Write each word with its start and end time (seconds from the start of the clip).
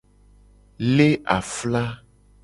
Le 0.95 1.21
afla. 1.27 2.01